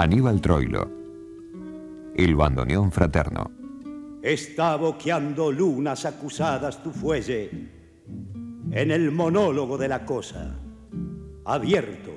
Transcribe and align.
Aníbal 0.00 0.40
Troilo. 0.40 0.90
El 2.16 2.34
bandoneón 2.34 2.90
fraterno. 2.90 3.50
Está 4.22 4.76
boqueando 4.76 5.52
lunas 5.52 6.06
acusadas 6.06 6.82
tu 6.82 6.90
fuelle 6.90 7.50
en 8.70 8.90
el 8.92 9.12
monólogo 9.12 9.76
de 9.76 9.88
la 9.88 10.06
cosa, 10.06 10.58
abierto. 11.44 12.12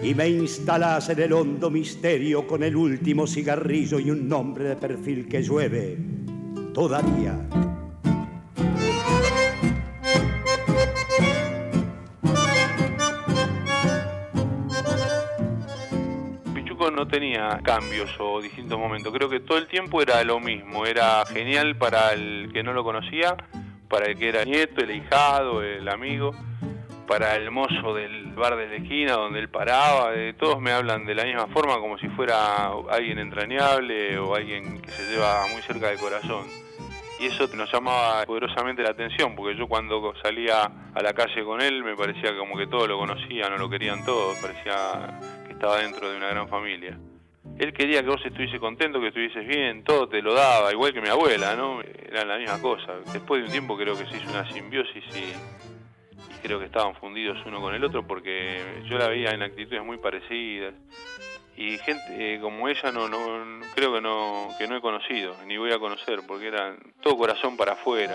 Y 0.00 0.14
me 0.14 0.30
instalas 0.30 1.10
en 1.10 1.20
el 1.20 1.34
hondo 1.34 1.68
misterio 1.68 2.46
con 2.46 2.62
el 2.62 2.76
último 2.76 3.26
cigarrillo 3.26 4.00
y 4.00 4.10
un 4.10 4.26
nombre 4.26 4.64
de 4.64 4.76
perfil 4.76 5.28
que 5.28 5.42
llueve 5.42 5.98
todavía. 6.72 7.46
No 16.98 17.06
tenía 17.06 17.60
cambios 17.62 18.10
o 18.18 18.40
distintos 18.40 18.76
momentos. 18.76 19.12
Creo 19.12 19.28
que 19.28 19.38
todo 19.38 19.56
el 19.56 19.68
tiempo 19.68 20.02
era 20.02 20.24
lo 20.24 20.40
mismo. 20.40 20.84
Era 20.84 21.24
genial 21.26 21.76
para 21.76 22.12
el 22.12 22.50
que 22.52 22.64
no 22.64 22.72
lo 22.72 22.82
conocía, 22.82 23.36
para 23.88 24.06
el 24.06 24.18
que 24.18 24.28
era 24.28 24.44
nieto, 24.44 24.82
el 24.82 24.90
hijado, 24.90 25.62
el 25.62 25.88
amigo, 25.88 26.32
para 27.06 27.36
el 27.36 27.52
mozo 27.52 27.94
del 27.94 28.32
bar 28.32 28.56
de 28.56 28.66
la 28.66 28.74
esquina 28.76 29.12
donde 29.12 29.38
él 29.38 29.48
paraba. 29.48 30.10
todos 30.38 30.60
me 30.60 30.72
hablan 30.72 31.06
de 31.06 31.14
la 31.14 31.22
misma 31.22 31.46
forma, 31.46 31.78
como 31.78 31.98
si 31.98 32.08
fuera 32.08 32.72
alguien 32.90 33.20
entrañable 33.20 34.18
o 34.18 34.34
alguien 34.34 34.82
que 34.82 34.90
se 34.90 35.08
lleva 35.08 35.46
muy 35.52 35.62
cerca 35.62 35.90
del 35.90 35.98
corazón. 35.98 36.46
Y 37.20 37.26
eso 37.26 37.48
nos 37.54 37.72
llamaba 37.72 38.24
poderosamente 38.24 38.82
la 38.82 38.90
atención, 38.90 39.36
porque 39.36 39.56
yo 39.56 39.68
cuando 39.68 40.12
salía 40.20 40.70
a 40.94 41.02
la 41.02 41.12
calle 41.12 41.44
con 41.44 41.60
él 41.60 41.84
me 41.84 41.94
parecía 41.94 42.36
como 42.36 42.56
que 42.56 42.66
todos 42.66 42.88
lo 42.88 42.98
conocían 42.98 43.52
o 43.52 43.56
lo 43.56 43.70
querían 43.70 44.04
todos, 44.04 44.36
parecía 44.38 45.37
estaba 45.58 45.78
dentro 45.80 46.08
de 46.08 46.16
una 46.16 46.28
gran 46.28 46.48
familia. 46.48 46.96
Él 47.58 47.72
quería 47.72 48.00
que 48.00 48.08
vos 48.08 48.24
estuviese 48.24 48.60
contento, 48.60 49.00
que 49.00 49.08
estuvieses 49.08 49.44
bien, 49.44 49.82
todo 49.82 50.08
te 50.08 50.22
lo 50.22 50.32
daba, 50.32 50.72
igual 50.72 50.92
que 50.92 51.00
mi 51.00 51.08
abuela, 51.08 51.56
¿no? 51.56 51.80
Era 51.82 52.24
la 52.24 52.38
misma 52.38 52.62
cosa. 52.62 52.94
Después 53.12 53.40
de 53.40 53.46
un 53.46 53.50
tiempo 53.50 53.76
creo 53.76 53.98
que 53.98 54.06
se 54.06 54.18
hizo 54.18 54.30
una 54.30 54.48
simbiosis 54.52 55.04
y, 55.16 55.32
creo 56.40 56.60
que 56.60 56.66
estaban 56.66 56.94
fundidos 56.94 57.36
uno 57.44 57.60
con 57.60 57.74
el 57.74 57.82
otro 57.82 58.06
porque 58.06 58.62
yo 58.88 58.96
la 58.96 59.08
veía 59.08 59.30
en 59.30 59.42
actitudes 59.42 59.84
muy 59.84 59.98
parecidas. 59.98 60.74
Y 61.56 61.76
gente 61.78 62.04
eh, 62.10 62.38
como 62.40 62.68
ella 62.68 62.92
no, 62.92 63.08
no 63.08 63.18
creo 63.74 63.92
que 63.94 64.00
no, 64.00 64.50
que 64.56 64.68
no 64.68 64.76
he 64.76 64.80
conocido, 64.80 65.34
ni 65.44 65.56
voy 65.56 65.72
a 65.72 65.80
conocer, 65.80 66.20
porque 66.24 66.46
era 66.46 66.76
todo 67.00 67.16
corazón 67.16 67.56
para 67.56 67.72
afuera. 67.72 68.14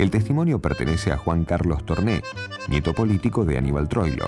El 0.00 0.10
testimonio 0.10 0.62
pertenece 0.62 1.12
a 1.12 1.18
Juan 1.18 1.44
Carlos 1.44 1.84
Torné, 1.84 2.22
nieto 2.68 2.94
político 2.94 3.44
de 3.44 3.58
Aníbal 3.58 3.86
Troilo. 3.86 4.24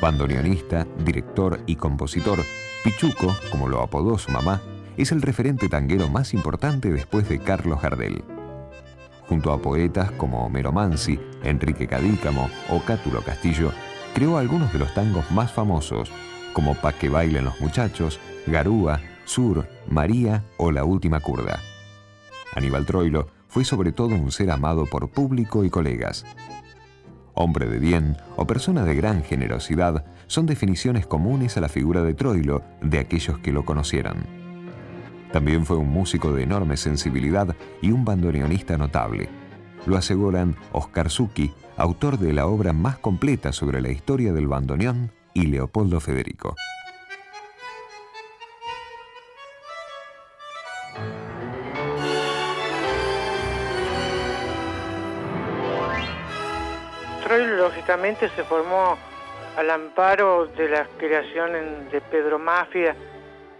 Bandoneonista, 0.00 0.86
director 1.04 1.60
y 1.66 1.76
compositor, 1.76 2.38
Pichuco, 2.82 3.36
como 3.50 3.68
lo 3.68 3.82
apodó 3.82 4.16
su 4.16 4.30
mamá, 4.30 4.62
es 4.96 5.12
el 5.12 5.20
referente 5.20 5.68
tanguero 5.68 6.08
más 6.08 6.32
importante 6.32 6.90
después 6.90 7.28
de 7.28 7.38
Carlos 7.38 7.82
Gardel. 7.82 8.24
Junto 9.28 9.52
a 9.52 9.60
poetas 9.60 10.10
como 10.12 10.46
Homero 10.46 10.72
Mansi, 10.72 11.20
Enrique 11.42 11.86
Cadícamo 11.86 12.48
o 12.70 12.80
Cátulo 12.80 13.20
Castillo, 13.20 13.72
creó 14.14 14.38
algunos 14.38 14.72
de 14.72 14.78
los 14.78 14.94
tangos 14.94 15.30
más 15.30 15.52
famosos, 15.52 16.10
como 16.54 16.74
Pa' 16.74 16.94
que 16.94 17.10
bailen 17.10 17.44
los 17.44 17.60
muchachos, 17.60 18.18
Garúa, 18.46 19.02
Sur, 19.26 19.68
María 19.86 20.44
o 20.56 20.72
La 20.72 20.84
última 20.84 21.20
curda. 21.20 21.60
Aníbal 22.54 22.86
Troilo 22.86 23.37
fue 23.48 23.64
sobre 23.64 23.92
todo 23.92 24.14
un 24.14 24.30
ser 24.30 24.50
amado 24.50 24.86
por 24.86 25.08
público 25.08 25.64
y 25.64 25.70
colegas. 25.70 26.24
Hombre 27.34 27.66
de 27.66 27.78
bien 27.78 28.16
o 28.36 28.46
persona 28.46 28.84
de 28.84 28.94
gran 28.94 29.22
generosidad 29.22 30.04
son 30.26 30.46
definiciones 30.46 31.06
comunes 31.06 31.56
a 31.56 31.60
la 31.60 31.68
figura 31.68 32.02
de 32.02 32.14
Troilo 32.14 32.62
de 32.80 32.98
aquellos 32.98 33.38
que 33.38 33.52
lo 33.52 33.64
conocieran. 33.64 34.26
También 35.32 35.66
fue 35.66 35.76
un 35.76 35.88
músico 35.88 36.32
de 36.32 36.42
enorme 36.42 36.76
sensibilidad 36.76 37.54
y 37.82 37.92
un 37.92 38.04
bandoneonista 38.04 38.76
notable. 38.76 39.28
Lo 39.86 39.96
aseguran 39.96 40.56
Oscar 40.72 41.10
Zucchi, 41.10 41.52
autor 41.76 42.18
de 42.18 42.32
la 42.32 42.46
obra 42.46 42.72
más 42.72 42.98
completa 42.98 43.52
sobre 43.52 43.80
la 43.80 43.90
historia 43.90 44.32
del 44.32 44.48
bandoneón, 44.48 45.12
y 45.34 45.46
Leopoldo 45.46 46.00
Federico. 46.00 46.56
Lógicamente 57.36 58.30
se 58.30 58.44
formó 58.44 58.96
al 59.56 59.70
amparo 59.70 60.46
de 60.46 60.68
las 60.68 60.88
creaciones 60.98 61.90
de 61.92 62.00
Pedro 62.00 62.38
Mafia 62.38 62.96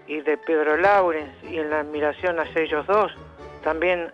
y 0.07 0.21
de 0.21 0.39
Pedro 0.39 0.77
Laurens 0.77 1.35
y 1.45 1.59
en 1.59 1.71
la 1.71 1.81
admiración 1.81 2.41
hacia 2.41 2.63
ellos 2.63 2.87
dos, 2.87 3.13
también 3.63 4.11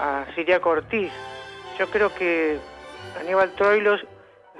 a 0.00 0.24
Siria 0.34 0.60
Ortiz. 0.62 1.12
Yo 1.78 1.88
creo 1.90 2.14
que 2.14 2.58
Aníbal 3.20 3.50
Troilos 3.52 4.04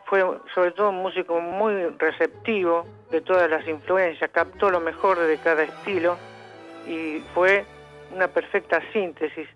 fue 0.05 0.23
sobre 0.55 0.73
todo 0.73 0.91
un 0.91 1.03
músico 1.03 1.41
muy 1.41 1.87
receptivo 1.99 2.87
de 3.11 3.23
todas 3.23 3.49
las 3.49 3.67
influencias, 3.67 4.31
captó 4.31 4.71
lo 4.71 4.81
mejor 4.81 5.19
de 5.19 5.39
cada 5.39 5.63
estilo 5.63 6.19
y 6.87 7.23
fue 7.35 7.65
una 8.15 8.29
perfecta 8.29 8.83
síntesis. 8.93 9.49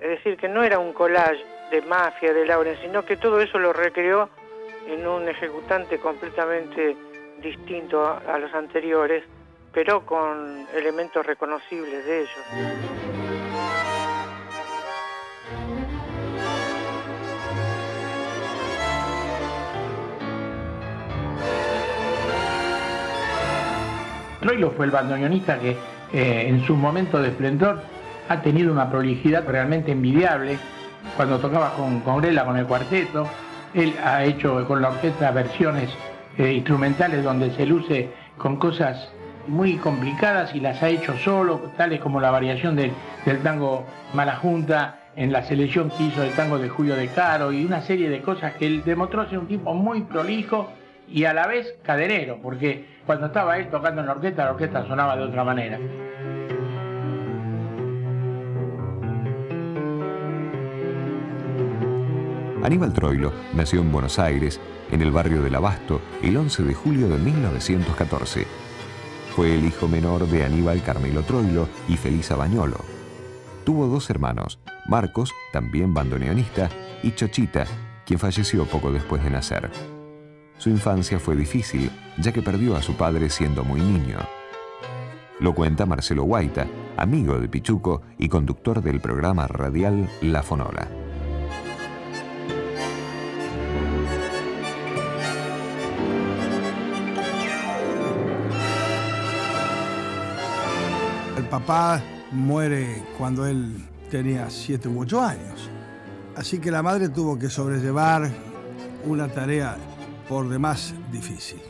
Es 0.00 0.08
decir, 0.08 0.36
que 0.36 0.48
no 0.48 0.62
era 0.62 0.78
un 0.78 0.92
collage 0.92 1.44
de 1.74 1.82
mafia, 1.82 2.32
de 2.32 2.46
Laurens, 2.46 2.78
sino 2.80 3.04
que 3.04 3.16
todo 3.16 3.40
eso 3.40 3.58
lo 3.58 3.72
recreó 3.72 4.28
en 4.86 5.06
un 5.06 5.28
ejecutante 5.28 5.98
completamente 5.98 6.96
distinto 7.42 8.06
a, 8.06 8.38
los 8.38 8.54
anteriores, 8.54 9.24
pero 9.72 10.06
con 10.06 10.66
elementos 10.72 11.26
reconocibles 11.26 12.06
de 12.06 12.20
ellos. 12.20 12.44
Troilo 24.40 24.70
fue 24.72 24.84
el 24.84 24.92
bandoneonista 24.92 25.58
que 25.58 25.70
eh, 26.12 26.46
en 26.48 26.64
su 26.64 26.76
momento 26.76 27.20
de 27.20 27.30
esplendor 27.30 27.80
ha 28.28 28.42
tenido 28.42 28.72
una 28.72 28.88
prolijidad 28.88 29.44
realmente 29.48 29.90
envidiable 29.90 30.58
cuando 31.16 31.38
tocaba 31.38 31.74
con, 31.74 32.00
con 32.00 32.22
con 32.22 32.56
el 32.56 32.66
cuarteto, 32.66 33.26
él 33.74 33.94
ha 34.04 34.24
hecho 34.24 34.66
con 34.66 34.82
la 34.82 34.88
orquesta 34.88 35.30
versiones 35.30 35.90
eh, 36.38 36.52
instrumentales 36.52 37.22
donde 37.22 37.50
se 37.52 37.66
luce 37.66 38.10
con 38.38 38.56
cosas 38.56 39.08
muy 39.46 39.76
complicadas 39.76 40.54
y 40.54 40.60
las 40.60 40.82
ha 40.82 40.88
hecho 40.88 41.16
solo, 41.18 41.70
tales 41.76 42.00
como 42.00 42.20
la 42.20 42.30
variación 42.30 42.76
del, 42.76 42.92
tango 43.42 43.84
Mala 44.14 44.36
Junta, 44.36 45.00
en 45.16 45.32
la 45.32 45.42
selección 45.42 45.90
que 45.90 46.04
hizo 46.04 46.22
del 46.22 46.32
tango 46.32 46.58
de 46.58 46.68
Julio 46.68 46.96
de 46.96 47.08
Caro 47.08 47.52
y 47.52 47.64
una 47.64 47.82
serie 47.82 48.10
de 48.10 48.20
cosas 48.20 48.54
que 48.54 48.66
él 48.66 48.82
demostró 48.84 49.28
ser 49.28 49.38
un 49.38 49.46
tipo 49.46 49.72
muy 49.74 50.00
prolijo 50.02 50.70
y 51.08 51.24
a 51.24 51.34
la 51.34 51.46
vez 51.46 51.76
caderero, 51.84 52.38
porque 52.42 52.84
cuando 53.06 53.26
estaba 53.26 53.58
él 53.58 53.68
tocando 53.68 54.00
en 54.00 54.08
la 54.08 54.14
orquesta, 54.14 54.44
la 54.44 54.52
orquesta 54.52 54.86
sonaba 54.86 55.16
de 55.16 55.22
otra 55.22 55.44
manera. 55.44 55.78
Aníbal 62.64 62.94
Troilo 62.94 63.30
nació 63.52 63.82
en 63.82 63.92
Buenos 63.92 64.18
Aires, 64.18 64.58
en 64.90 65.02
el 65.02 65.10
barrio 65.10 65.42
del 65.42 65.54
Abasto, 65.54 66.00
el 66.22 66.34
11 66.34 66.62
de 66.62 66.72
julio 66.72 67.08
de 67.10 67.18
1914. 67.18 68.46
Fue 69.36 69.54
el 69.54 69.66
hijo 69.66 69.86
menor 69.86 70.26
de 70.26 70.44
Aníbal 70.44 70.82
Carmelo 70.82 71.22
Troilo 71.24 71.68
y 71.88 71.98
Felisa 71.98 72.36
Bañolo. 72.36 72.78
Tuvo 73.66 73.86
dos 73.86 74.08
hermanos, 74.08 74.60
Marcos, 74.88 75.30
también 75.52 75.92
bandoneonista, 75.92 76.70
y 77.02 77.12
Chochita, 77.12 77.66
quien 78.06 78.18
falleció 78.18 78.64
poco 78.64 78.90
después 78.90 79.22
de 79.22 79.28
nacer. 79.28 79.70
Su 80.56 80.70
infancia 80.70 81.18
fue 81.18 81.36
difícil, 81.36 81.90
ya 82.16 82.32
que 82.32 82.40
perdió 82.40 82.76
a 82.76 82.82
su 82.82 82.94
padre 82.94 83.28
siendo 83.28 83.62
muy 83.62 83.82
niño. 83.82 84.20
Lo 85.38 85.54
cuenta 85.54 85.84
Marcelo 85.84 86.22
Guaita, 86.22 86.66
amigo 86.96 87.38
de 87.38 87.46
Pichuco 87.46 88.00
y 88.16 88.30
conductor 88.30 88.80
del 88.80 89.00
programa 89.00 89.46
radial 89.48 90.08
La 90.22 90.42
Fonola. 90.42 91.03
Papá 101.60 102.02
muere 102.32 103.04
cuando 103.16 103.46
él 103.46 103.76
tenía 104.10 104.50
7 104.50 104.88
u 104.88 105.02
8 105.02 105.22
años. 105.22 105.70
Así 106.34 106.58
que 106.58 106.72
la 106.72 106.82
madre 106.82 107.10
tuvo 107.10 107.38
que 107.38 107.48
sobrellevar 107.48 108.28
una 109.04 109.28
tarea 109.28 109.76
por 110.28 110.48
demás 110.48 110.94
difícil. 111.12 111.60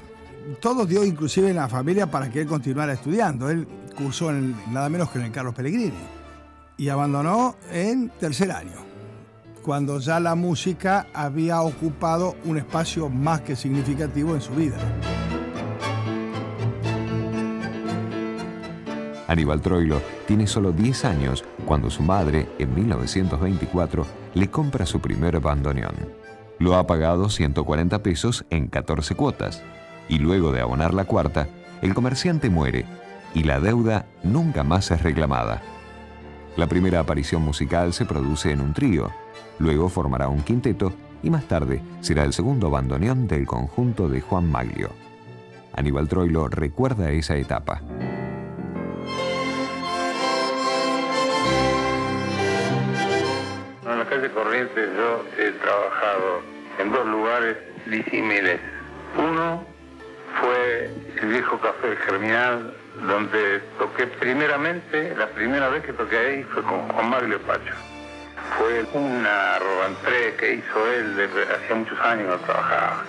Todo 0.58 0.86
dio 0.86 1.04
inclusive 1.04 1.50
en 1.50 1.56
la 1.56 1.68
familia 1.68 2.10
para 2.10 2.30
que 2.30 2.40
él 2.40 2.46
continuara 2.46 2.94
estudiando. 2.94 3.50
Él 3.50 3.68
cursó 3.94 4.30
en 4.30 4.56
nada 4.72 4.88
menos 4.88 5.10
que 5.10 5.18
en 5.18 5.26
el 5.26 5.32
Carlos 5.32 5.54
Pellegrini 5.54 5.92
y 6.78 6.88
abandonó 6.88 7.56
en 7.70 8.08
tercer 8.18 8.52
año. 8.52 8.80
cuando 9.62 9.98
ya 9.98 10.20
la 10.20 10.34
música 10.34 11.06
había 11.14 11.62
ocupado 11.62 12.36
un 12.44 12.58
espacio 12.58 13.08
más 13.08 13.40
que 13.40 13.56
significativo 13.56 14.34
en 14.34 14.42
su 14.42 14.52
vida. 14.52 14.76
Aníbal 19.34 19.60
Troilo 19.60 20.00
tiene 20.28 20.46
solo 20.46 20.70
10 20.70 21.04
años 21.06 21.44
cuando 21.66 21.90
su 21.90 22.04
madre, 22.04 22.46
en 22.60 22.72
1924, 22.72 24.06
le 24.34 24.48
compra 24.48 24.86
su 24.86 25.00
primer 25.00 25.40
bandoneón. 25.40 25.96
Lo 26.60 26.76
ha 26.76 26.86
pagado 26.86 27.28
140 27.28 28.00
pesos 28.00 28.44
en 28.50 28.68
14 28.68 29.16
cuotas 29.16 29.60
y 30.08 30.18
luego 30.18 30.52
de 30.52 30.60
abonar 30.60 30.94
la 30.94 31.06
cuarta, 31.06 31.48
el 31.82 31.94
comerciante 31.94 32.48
muere 32.48 32.84
y 33.34 33.42
la 33.42 33.58
deuda 33.58 34.06
nunca 34.22 34.62
más 34.62 34.92
es 34.92 35.02
reclamada. 35.02 35.62
La 36.56 36.68
primera 36.68 37.00
aparición 37.00 37.42
musical 37.42 37.92
se 37.92 38.04
produce 38.04 38.52
en 38.52 38.60
un 38.60 38.72
trío, 38.72 39.10
luego 39.58 39.88
formará 39.88 40.28
un 40.28 40.42
quinteto 40.42 40.92
y 41.24 41.30
más 41.30 41.48
tarde 41.48 41.82
será 42.02 42.22
el 42.22 42.32
segundo 42.32 42.70
bandoneón 42.70 43.26
del 43.26 43.46
conjunto 43.46 44.08
de 44.08 44.20
Juan 44.20 44.48
Maglio. 44.48 44.90
Aníbal 45.72 46.08
Troilo 46.08 46.46
recuerda 46.46 47.10
esa 47.10 47.34
etapa. 47.36 47.82
Corrientes 54.34 54.90
yo 54.96 55.24
he 55.38 55.52
trabajado 55.52 56.42
en 56.78 56.92
dos 56.92 57.06
lugares 57.06 57.56
disímiles. 57.86 58.60
Uno 59.16 59.64
fue 60.40 60.90
el 61.22 61.28
viejo 61.28 61.58
café 61.60 61.94
Germinal, 62.04 62.74
donde 63.06 63.60
toqué 63.78 64.08
primeramente, 64.08 65.14
la 65.16 65.28
primera 65.28 65.68
vez 65.68 65.84
que 65.84 65.92
toqué 65.92 66.18
ahí 66.18 66.42
fue 66.52 66.62
con 66.64 66.88
Juan 66.88 67.10
Maglio 67.10 67.40
Pacho. 67.42 67.74
Fue 68.58 68.84
una 68.92 69.58
robantré 69.60 70.34
que 70.36 70.54
hizo 70.54 70.92
él, 70.92 71.30
hacía 71.54 71.76
muchos 71.76 72.00
años 72.00 72.28
no 72.28 72.38
trabajaba. 72.38 73.04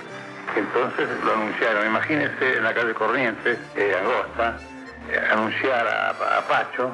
Entonces 0.55 1.09
lo 1.25 1.33
anunciaron, 1.33 1.87
imagínense 1.87 2.57
en 2.57 2.63
la 2.63 2.73
calle 2.73 2.93
Corrientes, 2.93 3.57
eh, 3.75 3.95
Angosta, 3.99 4.59
eh, 5.11 5.19
anunciar 5.31 5.87
a, 5.87 6.13
Pacho 6.47 6.91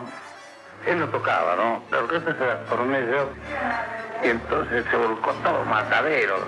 él 0.86 1.00
no 1.00 1.08
tocaba, 1.10 1.56
¿no? 1.56 1.84
La 1.92 2.00
orquesta 2.00 2.34
se 2.34 2.44
y 4.24 4.28
entonces 4.28 4.86
se 4.90 4.98
volcó 4.98 5.32
todo 5.44 5.66
Mataderos, 5.66 6.42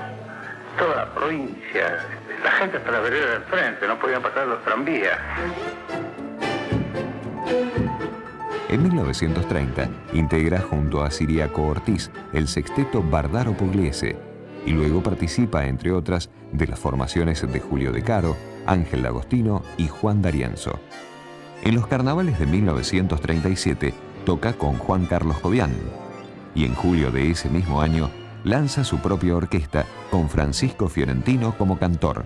toda 0.78 0.96
la 0.96 1.14
provincia, 1.14 2.06
la 2.44 2.52
gente 2.52 2.78
hasta 2.78 2.92
la 2.92 3.00
vereda 3.00 3.32
del 3.32 3.44
frente, 3.44 3.88
no 3.88 4.00
podían 4.00 4.22
pasar 4.22 4.48
los 4.48 4.64
tranvías. 4.64 5.18
En 8.70 8.84
1930 8.84 9.88
integra 10.14 10.60
junto 10.60 11.04
a 11.04 11.12
Siriaco 11.12 11.68
Ortiz 11.68 12.10
el 12.34 12.48
sexteto 12.48 13.04
Bardaro 13.04 13.54
Pugliese 13.54 14.18
y 14.66 14.72
luego 14.72 15.04
participa, 15.04 15.66
entre 15.66 15.92
otras, 15.92 16.30
de 16.52 16.68
las 16.68 16.80
formaciones 16.80 17.46
de 17.52 17.60
Julio 17.60 17.92
De 17.92 18.02
Caro, 18.02 18.38
Ángel 18.66 19.06
Agostino 19.06 19.64
y 19.78 19.88
Juan 19.88 20.22
D'Arienzo. 20.22 20.80
En 21.64 21.76
los 21.76 21.88
carnavales 21.88 22.40
de 22.40 22.46
1937 22.46 23.94
toca 24.26 24.54
con 24.54 24.78
Juan 24.78 25.06
Carlos 25.06 25.38
Jovián 25.38 25.72
y 26.56 26.66
en 26.66 26.76
julio 26.76 27.12
de 27.12 27.32
ese 27.32 27.50
mismo 27.50 27.82
año 27.82 28.10
lanza 28.44 28.84
su 28.84 29.00
propia 29.00 29.36
orquesta 29.36 29.86
con 30.12 30.30
Francisco 30.30 30.88
Fiorentino 30.88 31.58
como 31.58 31.80
cantor. 31.80 32.26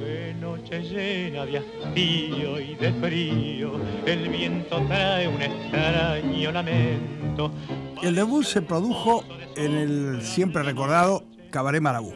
De 0.00 0.34
noche 0.34 0.82
llena 0.82 1.46
de 1.46 1.58
hastío 1.58 2.60
y 2.60 2.74
de 2.74 2.92
frío, 2.94 3.72
el 4.06 4.28
viento 4.28 4.82
trae 4.86 5.26
un 5.28 5.40
extraño 5.40 6.52
lamento. 6.52 7.52
El 8.02 8.14
debut 8.14 8.44
se 8.44 8.62
produjo 8.62 9.24
en 9.56 9.72
el 9.72 10.22
siempre 10.22 10.62
recordado 10.62 11.24
Cabaret 11.50 11.82
Marabú. 11.82 12.12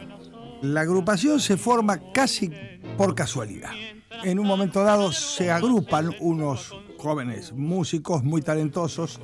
La 0.61 0.81
agrupación 0.81 1.39
se 1.39 1.57
forma 1.57 1.99
casi 2.13 2.51
por 2.97 3.13
casualidad. 3.13 3.71
En 4.23 4.39
un 4.39 4.47
momento 4.47 4.83
dado 4.83 5.11
se 5.11 5.51
agrupan 5.51 6.15
unos 6.19 6.73
jóvenes 6.97 7.51
músicos 7.51 8.23
muy 8.23 8.41
talentosos 8.41 9.19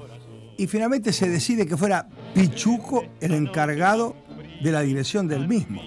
y 0.62 0.68
finalmente 0.68 1.12
se 1.12 1.28
decide 1.28 1.66
que 1.66 1.76
fuera 1.76 2.08
Pichuco 2.36 3.04
el 3.20 3.34
encargado 3.34 4.16
de 4.64 4.72
la 4.72 4.82
dirección 4.82 5.28
del 5.28 5.48
mismo. 5.48 5.82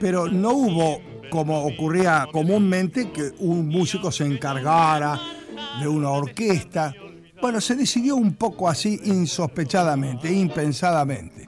Pero 0.00 0.28
no 0.28 0.52
hubo, 0.52 0.98
como 1.30 1.66
ocurría 1.66 2.26
comúnmente, 2.32 3.10
que 3.10 3.32
un 3.40 3.68
músico 3.68 4.10
se 4.10 4.24
encargara 4.24 5.20
de 5.78 5.86
una 5.86 6.08
orquesta. 6.08 6.94
Bueno, 7.42 7.60
se 7.60 7.76
decidió 7.76 8.16
un 8.16 8.32
poco 8.32 8.66
así 8.66 8.98
insospechadamente, 9.04 10.32
impensadamente. 10.32 11.41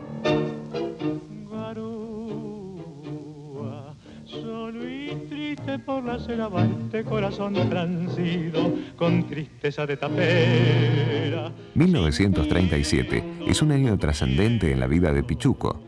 Corazón 7.05 7.55
transido 7.69 8.73
con 8.97 9.27
tristeza 9.27 9.87
de 9.87 9.97
tapera. 9.97 11.53
1937 11.75 13.25
es 13.47 13.63
un 13.63 13.73
año 13.73 13.99
trascendente 13.99 14.73
en 14.73 14.81
la 14.81 14.87
vida 14.87 15.13
de 15.13 15.23
Pichuco. 15.23 15.81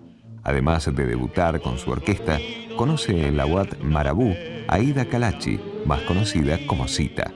Además 0.42 0.86
de 0.94 1.06
debutar 1.06 1.60
con 1.60 1.78
su 1.78 1.90
orquesta, 1.90 2.38
conoce 2.76 3.26
en 3.26 3.36
la 3.36 3.46
UAT 3.46 3.78
Marabú 3.82 4.34
a 4.68 4.78
Ida 4.78 5.06
Kalachi, 5.06 5.58
más 5.84 6.02
conocida 6.02 6.58
como 6.66 6.86
Cita. 6.88 7.32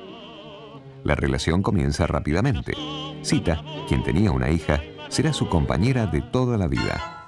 La 1.03 1.15
relación 1.15 1.63
comienza 1.63 2.07
rápidamente. 2.07 2.75
Cita, 3.23 3.63
quien 3.89 4.03
tenía 4.03 4.31
una 4.31 4.51
hija, 4.51 4.81
será 5.09 5.33
su 5.33 5.49
compañera 5.49 6.07
de 6.07 6.21
toda 6.21 6.57
la 6.57 6.69
vida. 6.69 7.20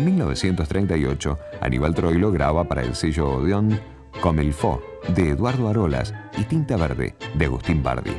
En 0.00 0.06
1938, 0.06 1.38
Aníbal 1.60 1.94
Troilo 1.94 2.32
graba 2.32 2.64
para 2.64 2.80
el 2.80 2.94
sello 2.94 3.32
Odeón 3.32 3.78
Comilfo 4.22 4.80
de 5.14 5.28
Eduardo 5.28 5.68
Arolas 5.68 6.14
y 6.38 6.44
Tinta 6.44 6.78
Verde 6.78 7.16
de 7.34 7.44
Agustín 7.44 7.82
Bardi. 7.82 8.12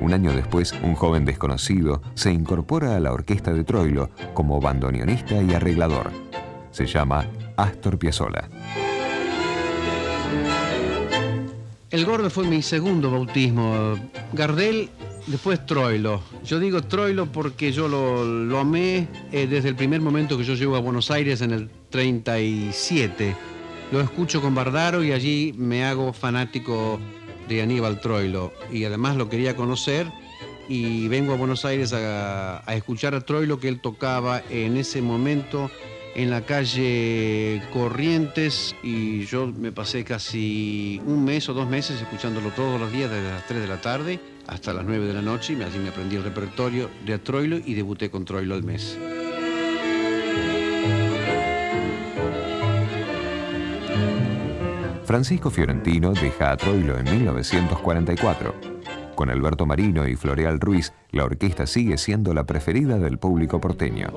Un 0.00 0.14
año 0.14 0.32
después, 0.32 0.72
un 0.84 0.94
joven 0.94 1.24
desconocido 1.24 2.00
se 2.14 2.32
incorpora 2.32 2.94
a 2.94 3.00
la 3.00 3.12
orquesta 3.12 3.52
de 3.52 3.64
Troilo 3.64 4.10
como 4.34 4.60
bandoneonista 4.60 5.42
y 5.42 5.52
arreglador. 5.52 6.12
Se 6.70 6.86
llama 6.86 7.26
Astor 7.56 7.98
Piazzolla. 7.98 8.48
El 11.90 12.04
gordo 12.06 12.30
fue 12.30 12.46
mi 12.46 12.62
segundo 12.62 13.10
bautismo. 13.10 13.96
Gardel 14.32 14.90
Después 15.26 15.64
Troilo. 15.64 16.20
Yo 16.44 16.58
digo 16.58 16.82
Troilo 16.82 17.32
porque 17.32 17.72
yo 17.72 17.88
lo, 17.88 18.58
amé 18.58 19.08
eh, 19.32 19.46
desde 19.46 19.70
el 19.70 19.74
primer 19.74 20.02
momento 20.02 20.36
que 20.36 20.44
yo 20.44 20.54
llego 20.54 20.76
a 20.76 20.80
Buenos 20.80 21.10
Aires 21.10 21.40
en 21.40 21.52
el 21.52 21.70
37. 21.88 23.34
Lo 23.90 24.00
escucho 24.02 24.42
con 24.42 24.54
Bardaro 24.54 25.02
y 25.02 25.12
allí 25.12 25.54
me 25.56 25.84
hago 25.84 26.12
fanático 26.12 27.00
de 27.48 27.62
Aníbal 27.62 28.00
Troilo. 28.00 28.52
Y 28.70 28.84
además 28.84 29.16
lo 29.16 29.30
quería 29.30 29.56
conocer 29.56 30.06
y 30.68 31.08
vengo 31.08 31.32
a 31.32 31.36
Buenos 31.36 31.64
Aires 31.64 31.94
a, 31.94 32.62
a 32.68 32.74
escuchar 32.74 33.14
a 33.14 33.22
Troilo 33.22 33.58
que 33.58 33.68
él 33.68 33.80
tocaba 33.80 34.42
en 34.50 34.76
ese 34.76 35.00
momento 35.00 35.70
en 36.14 36.30
la 36.30 36.42
calle 36.42 37.62
Corrientes 37.72 38.76
y 38.82 39.24
yo 39.24 39.46
me 39.46 39.72
pasé 39.72 40.04
casi 40.04 41.00
un 41.06 41.24
mes 41.24 41.48
o 41.48 41.54
dos 41.54 41.68
meses 41.68 42.00
escuchándolo 42.00 42.50
todos 42.50 42.78
los 42.78 42.92
días 42.92 43.10
desde 43.10 43.30
las 43.30 43.46
3 43.46 43.60
de 43.62 43.66
la 43.66 43.80
tarde 43.80 44.20
hasta 44.46 44.72
las 44.72 44.84
9 44.84 45.06
de 45.06 45.14
la 45.14 45.22
noche 45.22 45.54
y 45.54 45.62
así 45.62 45.78
me 45.78 45.88
aprendí 45.88 46.16
el 46.16 46.24
repertorio 46.24 46.90
de 47.06 47.18
Troilo 47.18 47.58
y 47.58 47.74
debuté 47.74 48.10
con 48.10 48.24
Troilo 48.24 48.54
al 48.54 48.62
mes. 48.62 48.98
Francisco 55.04 55.50
Fiorentino 55.50 56.12
deja 56.12 56.52
a 56.52 56.56
Troilo 56.56 56.98
en 56.98 57.04
1944 57.04 58.73
con 59.14 59.30
Alberto 59.30 59.66
Marino 59.66 60.06
y 60.06 60.16
Floreal 60.16 60.60
Ruiz, 60.60 60.92
la 61.10 61.24
orquesta 61.24 61.66
sigue 61.66 61.96
siendo 61.96 62.34
la 62.34 62.44
preferida 62.44 62.98
del 62.98 63.18
público 63.18 63.60
porteño. 63.60 64.08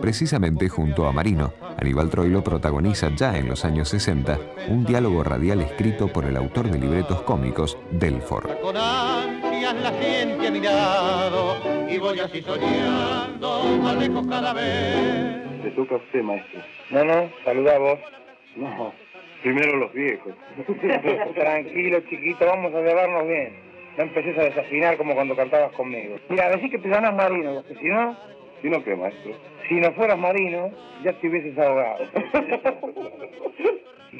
Precisamente 0.00 0.68
junto 0.68 1.06
a 1.06 1.12
Marino, 1.12 1.52
Aníbal 1.78 2.10
Troilo 2.10 2.42
protagoniza 2.42 3.14
ya 3.14 3.38
en 3.38 3.48
los 3.48 3.64
años 3.64 3.88
60 3.88 4.38
un 4.68 4.84
diálogo 4.84 5.22
radial 5.22 5.60
escrito 5.60 6.08
por 6.08 6.24
el 6.24 6.36
autor 6.36 6.70
de 6.70 6.78
libretos 6.78 7.22
cómicos, 7.22 7.78
Delfor 7.92 9.31
la 9.80 9.92
gente 9.92 10.46
a 10.46 10.50
mi 10.50 10.60
lado 10.60 11.56
y 11.88 11.98
voy 11.98 12.20
así 12.20 12.42
soñando 12.42 13.64
más 13.82 13.96
lejos 13.96 14.26
cada 14.26 14.52
vez. 14.52 15.64
Le 15.64 15.70
toca 15.70 15.96
usted, 15.96 16.22
maestro. 16.22 16.60
No, 16.90 17.04
no, 17.04 17.30
saluda 17.44 17.76
a 17.76 17.78
vos. 17.78 17.98
No, 18.56 18.92
Primero 19.42 19.76
los 19.76 19.92
viejos. 19.92 20.34
Tranquilo, 21.34 22.00
chiquito, 22.08 22.46
vamos 22.46 22.72
a 22.74 22.80
llevarnos 22.80 23.26
bien. 23.26 23.54
No 23.96 24.04
empeces 24.04 24.38
a 24.38 24.44
desafinar 24.44 24.96
como 24.96 25.14
cuando 25.14 25.34
cantabas 25.34 25.72
conmigo. 25.72 26.16
Mira, 26.28 26.48
decís 26.50 26.70
que 26.70 26.78
te 26.78 26.88
llamas 26.88 27.14
marino, 27.14 27.54
porque 27.54 27.74
si 27.74 27.88
no, 27.88 28.16
¿Y 28.62 28.68
no 28.68 28.82
qué, 28.84 28.94
maestro? 28.96 29.32
si 29.68 29.74
no 29.80 29.92
fueras 29.92 30.18
marino, 30.18 30.70
ya 31.02 31.12
te 31.14 31.28
hubieses 31.28 31.56
ahogado. 31.58 32.04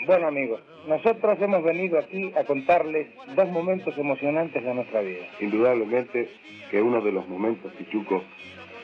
bueno, 0.07 0.29
amigos, 0.29 0.61
nosotros 0.87 1.39
hemos 1.41 1.63
venido 1.63 1.99
aquí 1.99 2.33
a 2.37 2.45
contarles 2.45 3.09
dos 3.37 3.49
momentos 3.49 3.97
emocionantes 3.99 4.65
de 4.65 4.75
nuestra 4.75 5.01
vida. 5.01 5.27
Indudablemente 5.41 6.29
que 6.71 6.81
uno 6.81 7.01
de 7.03 7.13
los 7.13 7.29
momentos, 7.29 7.71
Pichuco, 7.73 8.23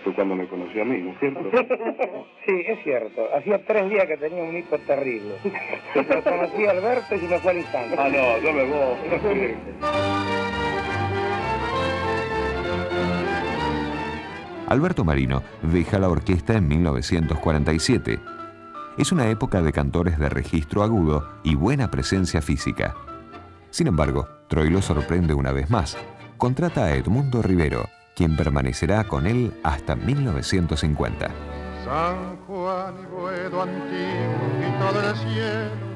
fue 0.05 0.13
cuando 0.15 0.37
me 0.37 0.47
conoció 0.47 0.83
a 0.83 0.85
mí, 0.85 0.99
¿no 0.99 1.13
es 1.13 1.19
cierto? 1.19 1.51
Sí, 2.47 2.65
es 2.67 2.83
cierto. 2.83 3.29
Hacía 3.35 3.63
tres 3.63 3.91
días 3.91 4.07
que 4.07 4.17
tenía 4.17 4.43
un 4.43 4.57
hipo 4.57 4.79
terrible. 4.79 5.35
Lo 5.95 6.23
conocí 6.23 6.65
a 6.65 6.71
Alberto 6.71 7.15
y 7.15 7.19
se 7.19 7.29
me 7.29 7.39
fue 7.41 7.51
al 7.51 7.59
instante. 7.59 7.95
ah, 7.99 8.09
no, 8.09 8.39
yo 8.39 8.53
me 8.55 8.65
voy. 8.65 10.28
Alberto 14.69 15.03
Marino 15.03 15.43
deja 15.63 15.99
la 15.99 16.11
orquesta 16.11 16.55
en 16.55 16.69
1947. 16.69 18.21
Es 18.99 19.13
una 19.13 19.29
época 19.29 19.63
de 19.63 19.73
cantores 19.73 20.19
de 20.19 20.29
registro 20.29 20.83
agudo 20.83 21.27
y 21.43 21.55
buena 21.55 21.91
presencia 21.91 22.43
física. 22.43 22.95
Sin 23.71 23.87
embargo, 23.87 24.29
Troilo 24.49 24.83
sorprende 24.83 25.33
una 25.33 25.53
vez 25.53 25.71
más. 25.71 25.97
Contrata 26.37 26.85
a 26.85 26.95
Edmundo 26.95 27.41
Rivero, 27.41 27.89
quien 28.15 28.37
permanecerá 28.37 29.05
con 29.05 29.27
él 29.27 29.55
hasta 29.63 29.97
1950. 29.97 31.31
San 31.85 32.37
Juan 32.47 32.95
y 33.03 33.07
Boedo 33.07 33.63
antiguo, 33.63 34.93
del 34.93 35.17
cielo, 35.17 35.89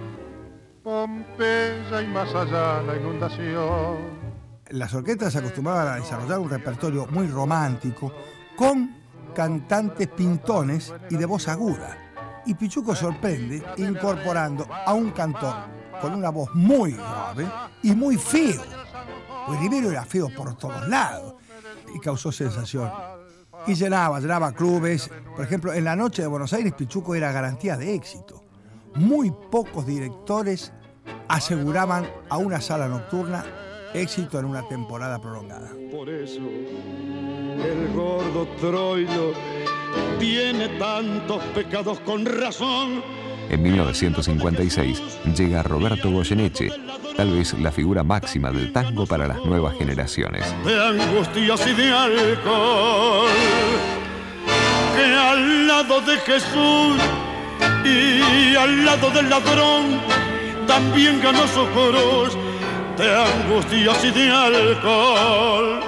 Pompeya 0.83 2.03
y 2.03 2.07
más 2.09 2.35
allá 2.35 2.83
la 2.83 2.97
inundación. 2.97 4.23
Las 4.71 4.95
orquestas 4.95 5.35
se 5.35 5.41
acostumbraban 5.41 5.89
a 5.89 5.97
desarrollar 5.97 6.39
un 6.39 6.49
repertorio 6.49 7.07
muy 7.11 7.27
romántico 7.27 8.11
con 8.63 8.95
cantantes 9.35 10.07
pintones 10.07 10.95
y 11.11 11.17
de 11.17 11.27
voz 11.27 11.49
aguda. 11.49 11.99
Y 12.47 12.55
Pichuco 12.55 12.95
sorprende 12.95 13.61
incorporando 13.77 14.69
a 14.71 14.95
un 14.95 15.11
cantor 15.11 15.57
con 16.01 16.15
una 16.15 16.31
voz 16.31 16.49
muy 16.55 16.93
grave 16.93 17.51
y 17.83 17.91
muy 17.93 18.17
feo. 18.17 18.63
Pues 19.49 19.59
Rivero 19.59 19.91
era 19.91 20.05
feo 20.05 20.29
por 20.33 20.55
todos 20.55 20.89
lados 20.89 21.35
y 21.93 21.99
causó 21.99 22.31
sensación. 22.31 22.89
Y 23.67 23.75
llenaba, 23.75 24.21
llenaba 24.21 24.53
clubes. 24.53 25.11
Por 25.35 25.45
ejemplo, 25.45 25.73
en 25.73 25.83
la 25.83 25.97
noche 25.97 26.23
de 26.23 26.29
Buenos 26.29 26.53
Aires, 26.53 26.73
Pichuco 26.73 27.17
era 27.17 27.33
garantía 27.33 27.77
de 27.77 27.95
éxito. 27.95 28.45
Muy 28.95 29.33
pocos 29.51 29.85
directores 29.87 30.73
aseguraban 31.27 32.09
a 32.29 32.37
una 32.37 32.61
sala 32.61 32.87
nocturna 32.87 33.45
éxito 33.95 34.39
en 34.39 34.47
una 34.47 34.67
temporada 34.69 35.21
prolongada. 35.21 35.71
Por 35.91 36.09
eso 36.09 36.41
el 36.41 37.93
gordo 37.95 38.47
Troilo 38.61 39.33
tiene 40.19 40.69
tantos 40.79 41.43
pecados 41.55 42.01
con 42.01 42.25
razón. 42.25 43.03
En 43.51 43.63
1956 43.63 45.03
llega 45.37 45.63
Roberto 45.63 46.11
Goyeneche, 46.11 46.71
tal 47.17 47.33
vez 47.33 47.53
la 47.59 47.71
figura 47.71 48.03
máxima 48.03 48.51
del 48.51 48.73
tango 48.73 49.05
para 49.05 49.27
las 49.27 49.45
nuevas 49.45 49.77
generaciones. 49.77 50.45
de 50.65 50.83
angustias 50.83 51.67
y 51.67 51.75
de 51.75 51.93
alcohol 51.93 53.29
que 54.97 55.05
al 55.05 55.67
lado 55.67 56.01
de 56.03 56.17
Jesús 56.19 56.97
y 57.85 58.55
al 58.57 58.85
lado 58.85 59.11
del 59.11 59.29
ladrón 59.29 60.01
también 60.67 61.21
ganó 61.21 61.47
socorros 61.49 62.37
de 63.03 63.15
angustias 63.15 64.05
y 64.05 64.11
de 64.13 64.31
alcohol. 64.31 65.81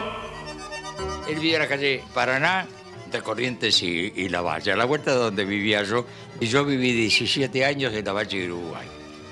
Él 1.28 1.34
vivía 1.36 1.54
en 1.54 1.62
la 1.62 1.68
calle 1.68 2.02
Paraná, 2.12 2.66
de 3.10 3.22
Corrientes 3.22 3.80
y, 3.82 4.12
y 4.16 4.28
La 4.28 4.40
Valle, 4.40 4.72
a 4.72 4.76
la 4.76 4.84
vuelta 4.84 5.12
de 5.12 5.18
donde 5.18 5.44
vivía 5.44 5.84
yo. 5.84 6.06
Y 6.40 6.46
yo 6.46 6.64
viví 6.64 6.92
17 6.92 7.64
años 7.64 7.92
en 7.94 8.04
La 8.04 8.12
Valle 8.12 8.40
de 8.40 8.52
Uruguay. 8.52 8.86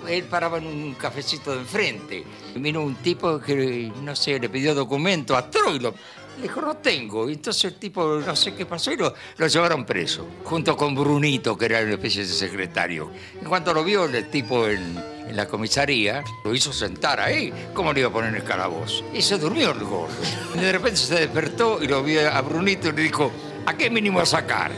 Él 0.08 0.24
paraba 0.24 0.58
en 0.58 0.66
un 0.66 0.94
cafecito 0.94 1.52
de 1.52 1.60
enfrente. 1.60 2.24
Vino 2.54 2.82
un 2.82 2.94
tipo 2.96 3.40
que, 3.40 3.92
no 4.02 4.14
sé, 4.14 4.38
le 4.38 4.48
pidió 4.48 4.74
documento 4.74 5.36
a 5.36 5.50
Troilo. 5.50 5.94
Le 6.36 6.42
dijo, 6.42 6.60
no 6.60 6.76
tengo. 6.76 7.28
Y 7.28 7.34
entonces 7.34 7.64
el 7.64 7.74
tipo, 7.74 8.20
no 8.24 8.36
sé 8.36 8.54
qué 8.54 8.66
pasó, 8.66 8.92
y 8.92 8.96
lo, 8.96 9.14
lo 9.36 9.46
llevaron 9.46 9.84
preso. 9.84 10.26
Junto 10.44 10.76
con 10.76 10.94
Brunito, 10.94 11.56
que 11.56 11.66
era 11.66 11.80
una 11.80 11.92
especie 11.92 12.22
de 12.22 12.32
secretario. 12.32 13.10
En 13.40 13.48
cuanto 13.48 13.72
lo 13.72 13.84
vio 13.84 14.04
el 14.04 14.28
tipo 14.30 14.66
en, 14.66 14.98
en 15.28 15.36
la 15.36 15.46
comisaría, 15.46 16.24
lo 16.44 16.54
hizo 16.54 16.72
sentar 16.72 17.20
ahí. 17.20 17.52
¿Cómo 17.74 17.92
le 17.92 18.00
iba 18.00 18.08
a 18.08 18.12
poner 18.12 18.30
en 18.30 18.36
el 18.36 18.44
calabozo? 18.44 19.04
Y 19.12 19.22
se 19.22 19.38
durmió 19.38 19.70
el 19.72 19.80
gordo. 19.80 20.14
Y 20.54 20.58
de 20.58 20.72
repente 20.72 20.96
se 20.96 21.14
despertó 21.14 21.82
y 21.82 21.86
lo 21.86 22.02
vio 22.02 22.30
a 22.30 22.40
Brunito 22.40 22.88
y 22.88 22.92
le 22.92 23.02
dijo, 23.02 23.30
¿a 23.66 23.74
qué 23.76 23.90
mínimo 23.90 24.20
a 24.20 24.26
sacar? 24.26 24.72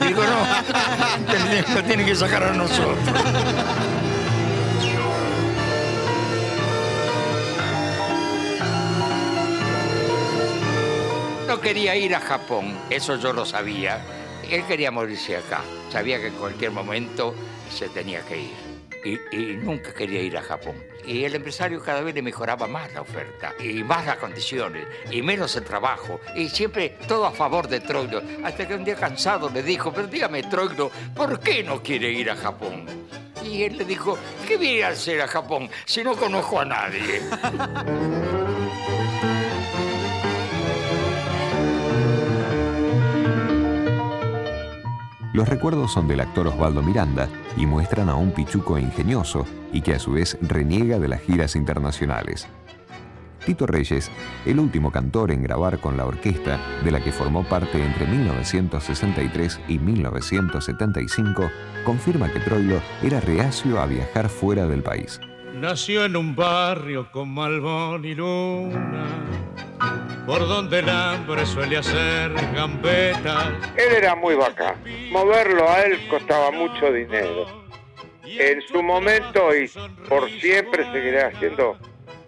Y 0.00 0.04
digo, 0.06 0.22
no, 0.22 1.74
lo 1.74 1.84
tienen 1.84 2.06
que 2.06 2.14
sacar 2.14 2.42
a 2.42 2.52
nosotros. 2.52 2.98
No 11.48 11.62
quería 11.62 11.96
ir 11.96 12.14
a 12.14 12.20
Japón, 12.20 12.78
eso 12.90 13.16
yo 13.16 13.32
lo 13.32 13.46
sabía. 13.46 14.04
Él 14.50 14.64
quería 14.66 14.90
morirse 14.90 15.34
acá. 15.34 15.62
Sabía 15.90 16.20
que 16.20 16.26
en 16.26 16.34
cualquier 16.34 16.72
momento 16.72 17.34
se 17.70 17.88
tenía 17.88 18.20
que 18.20 18.42
ir. 18.42 19.18
Y, 19.32 19.56
nunca 19.56 19.94
quería 19.94 20.20
ir 20.20 20.36
a 20.36 20.42
Japón. 20.42 20.74
Y 21.06 21.24
el 21.24 21.34
empresario 21.34 21.82
cada 21.82 22.02
vez 22.02 22.14
le 22.14 22.20
mejoraba 22.20 22.66
más 22.66 22.92
la 22.92 23.00
oferta, 23.00 23.54
y 23.58 23.82
más 23.82 24.04
las 24.04 24.18
condiciones, 24.18 24.86
y 25.10 25.22
menos 25.22 25.56
el 25.56 25.64
trabajo, 25.64 26.20
y 26.36 26.50
siempre 26.50 26.98
todo 27.08 27.24
a 27.24 27.32
favor 27.32 27.66
de 27.66 27.80
Troilo. 27.80 28.20
Hasta 28.44 28.68
que 28.68 28.74
un 28.74 28.84
día 28.84 28.96
cansado 28.96 29.48
le 29.48 29.62
dijo, 29.62 29.90
pero 29.90 30.06
dígame 30.06 30.42
Troilo, 30.42 30.90
¿por 31.14 31.40
qué 31.40 31.62
no 31.62 31.82
quiere 31.82 32.12
ir 32.12 32.30
a 32.30 32.36
Japón? 32.36 32.84
Y 33.42 33.62
él 33.62 33.78
le 33.78 33.86
dijo, 33.86 34.18
¿qué 34.46 34.58
viene 34.58 34.84
a 34.84 34.88
hacer 34.88 35.22
a 35.22 35.26
Japón 35.26 35.70
si 35.86 36.04
no 36.04 36.14
conozco 36.14 36.60
a 36.60 36.66
nadie? 36.66 37.22
Los 45.38 45.48
recuerdos 45.48 45.92
son 45.92 46.08
del 46.08 46.18
actor 46.18 46.48
Osvaldo 46.48 46.82
Miranda 46.82 47.28
y 47.56 47.64
muestran 47.64 48.08
a 48.08 48.16
un 48.16 48.32
pichuco 48.32 48.76
ingenioso 48.76 49.46
y 49.72 49.82
que 49.82 49.94
a 49.94 50.00
su 50.00 50.10
vez 50.10 50.36
reniega 50.42 50.98
de 50.98 51.06
las 51.06 51.20
giras 51.20 51.54
internacionales. 51.54 52.48
Tito 53.46 53.64
Reyes, 53.64 54.10
el 54.46 54.58
último 54.58 54.90
cantor 54.90 55.30
en 55.30 55.44
grabar 55.44 55.78
con 55.78 55.96
la 55.96 56.06
orquesta 56.06 56.58
de 56.82 56.90
la 56.90 57.00
que 57.00 57.12
formó 57.12 57.44
parte 57.44 57.80
entre 57.80 58.08
1963 58.08 59.60
y 59.68 59.78
1975, 59.78 61.48
confirma 61.84 62.32
que 62.32 62.40
Troilo 62.40 62.80
era 63.04 63.20
reacio 63.20 63.80
a 63.80 63.86
viajar 63.86 64.28
fuera 64.28 64.66
del 64.66 64.82
país. 64.82 65.20
Nació 65.54 66.04
en 66.04 66.16
un 66.16 66.34
barrio 66.34 67.12
con 67.12 67.32
Malbón 67.32 68.04
y 68.04 68.16
Luna, 68.16 69.06
por 70.28 70.46
donde 70.46 70.80
el 70.80 70.88
hambre 70.90 71.46
suele 71.46 71.78
hacer 71.78 72.30
gambetas. 72.54 73.48
Él 73.78 73.94
era 73.96 74.14
muy 74.14 74.34
bacán. 74.34 74.76
Moverlo 75.10 75.66
a 75.66 75.80
él 75.84 76.06
costaba 76.10 76.50
mucho 76.50 76.92
dinero. 76.92 77.46
En 78.24 78.60
su 78.60 78.82
momento 78.82 79.56
y 79.56 79.70
por 80.06 80.28
siempre 80.28 80.84
seguirá 80.92 81.32
siendo 81.38 81.78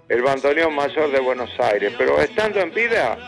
el 0.09 0.23
bandoneón 0.23 0.75
mayor 0.75 1.13
de 1.13 1.21
Buenos 1.21 1.51
Aires, 1.61 1.93
pero 1.99 2.19
estando 2.19 2.61
en 2.61 2.73
vida 2.73 3.19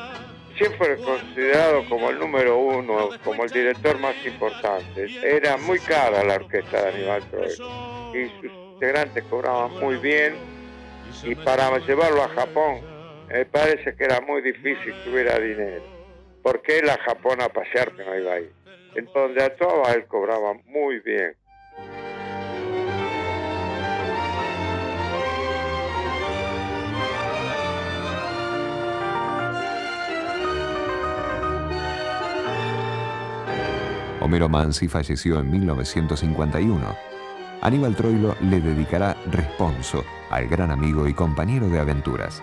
siempre 0.56 0.96
considerado 0.96 1.86
como 1.90 2.08
el 2.08 2.18
número 2.18 2.56
uno, 2.56 3.10
como 3.24 3.44
el 3.44 3.50
director 3.50 3.98
más 3.98 4.14
importante. 4.24 5.06
Era 5.22 5.58
muy 5.58 5.80
cara 5.80 6.24
la 6.24 6.36
orquesta 6.36 6.80
de 6.80 6.88
Aníbal 6.88 7.30
Troilo 7.30 8.14
y 8.14 8.40
sus 8.40 8.50
integrantes 8.72 9.22
cobraban 9.24 9.78
muy 9.80 9.96
bien 9.96 10.34
y 11.24 11.34
para 11.34 11.76
llevarlo 11.80 12.22
a 12.22 12.28
Japón 12.28 12.91
me 13.32 13.46
parece 13.46 13.94
que 13.96 14.04
era 14.04 14.20
muy 14.20 14.42
difícil 14.42 14.94
que 15.02 15.10
hubiera 15.10 15.38
dinero, 15.38 15.82
porque 16.42 16.78
él 16.80 16.90
a 16.90 16.98
Japón 16.98 17.40
a 17.40 17.48
pasear 17.48 17.92
no 17.94 18.16
iba 18.16 18.34
a 18.34 18.40
ir. 18.40 18.52
En 18.94 19.06
donde 19.06 19.42
él 19.42 20.04
cobraba 20.06 20.52
muy 20.66 21.00
bien. 21.00 21.34
Homero 34.20 34.48
Mansi 34.48 34.88
falleció 34.88 35.40
en 35.40 35.50
1951. 35.50 36.96
Aníbal 37.62 37.96
Troilo 37.96 38.36
le 38.42 38.60
dedicará 38.60 39.16
Responso 39.30 40.04
al 40.30 40.48
gran 40.48 40.70
amigo 40.70 41.08
y 41.08 41.14
compañero 41.14 41.68
de 41.68 41.80
aventuras. 41.80 42.42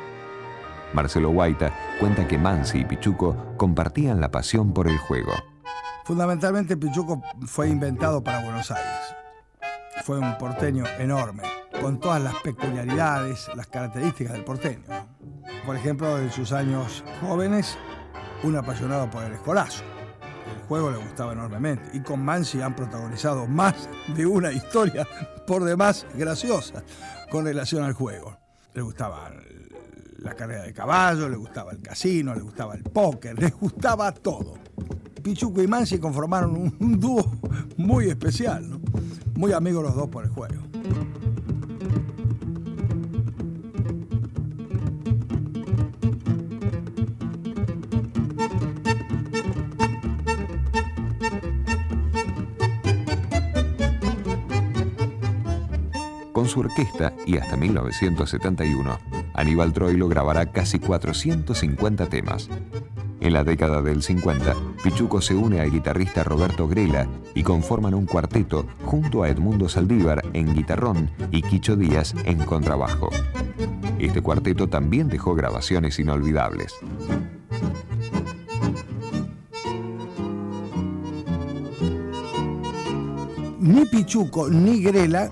Marcelo 0.93 1.29
Guaita 1.29 1.71
cuenta 1.99 2.27
que 2.27 2.37
Mansi 2.37 2.79
y 2.79 2.85
Pichuco 2.85 3.55
compartían 3.57 4.19
la 4.19 4.31
pasión 4.31 4.73
por 4.73 4.87
el 4.87 4.97
juego. 4.97 5.33
Fundamentalmente 6.05 6.77
Pichuco 6.77 7.21
fue 7.45 7.69
inventado 7.69 8.23
para 8.23 8.43
Buenos 8.43 8.71
Aires. 8.71 9.15
Fue 10.03 10.17
un 10.17 10.37
porteño 10.37 10.85
enorme. 10.97 11.43
con 11.81 11.99
todas 11.99 12.21
las 12.21 12.35
peculiaridades, 12.41 13.49
las 13.55 13.67
características 13.67 14.33
del 14.33 14.43
porteño. 14.43 14.83
Por 15.65 15.77
ejemplo, 15.77 16.17
en 16.17 16.29
sus 16.29 16.51
años 16.51 17.05
jóvenes, 17.21 17.77
un 18.43 18.55
apasionado 18.57 19.09
por 19.09 19.23
el 19.23 19.33
escolazo. 19.33 19.83
El 20.53 20.67
juego 20.67 20.91
le 20.91 20.97
gustaba 20.97 21.33
enormemente 21.33 21.89
y 21.93 22.01
con 22.01 22.23
Mansi 22.23 22.61
han 22.61 22.75
protagonizado 22.75 23.47
más 23.47 23.87
de 24.07 24.25
una 24.25 24.51
historia 24.51 25.07
por 25.47 25.63
demás 25.63 26.05
graciosa 26.15 26.83
con 27.29 27.45
relación 27.45 27.83
al 27.83 27.93
juego. 27.93 28.37
Le 28.73 28.81
gustaba 28.81 29.31
la 30.21 30.33
carrera 30.33 30.63
de 30.63 30.73
caballo, 30.73 31.29
le 31.29 31.37
gustaba 31.37 31.71
el 31.71 31.81
casino, 31.81 32.33
le 32.33 32.41
gustaba 32.41 32.75
el 32.75 32.83
póker, 32.83 33.39
le 33.39 33.49
gustaba 33.49 34.11
todo. 34.11 34.55
Pichuco 35.21 35.61
y 35.61 35.67
Mansi 35.67 35.99
conformaron 35.99 36.73
un, 36.79 36.99
dúo 36.99 37.39
muy 37.77 38.09
especial, 38.09 38.79
muy 39.35 39.51
amigos 39.53 39.83
los 39.83 39.95
dos 39.95 40.09
por 40.09 40.23
el 40.25 40.31
juego. 40.31 40.63
Con 56.33 56.47
su 56.47 56.61
orquesta 56.61 57.13
y 57.25 57.37
hasta 57.37 57.57
1971, 57.57 59.18
Aníbal 59.39 59.71
Troilo 59.71 60.09
grabará 60.09 60.51
casi 60.51 60.79
450 60.79 62.07
temas. 62.07 62.49
En 63.21 63.31
la 63.31 63.45
década 63.45 63.81
del 63.81 64.03
50, 64.03 64.53
Pichuco 64.83 65.21
se 65.21 65.33
une 65.33 65.61
al 65.61 65.71
guitarrista 65.71 66.25
Roberto 66.25 66.67
Grela 66.67 67.07
y 67.33 67.43
conforman 67.43 67.93
un 67.93 68.05
cuarteto 68.05 68.65
junto 68.83 69.23
a 69.23 69.29
Edmundo 69.29 69.69
Saldívar 69.69 70.25
en 70.33 70.53
guitarrón 70.53 71.09
y 71.31 71.41
Quicho 71.41 71.77
Díaz 71.77 72.15
en 72.25 72.39
contrabajo. 72.39 73.11
Este 73.97 74.21
cuarteto 74.21 74.67
también 74.67 75.07
dejó 75.07 75.35
grabaciones 75.35 75.99
inolvidables. 75.99 76.75
Ni 83.61 83.85
Pichuco 83.85 84.49
ni 84.49 84.81
Grela 84.81 85.31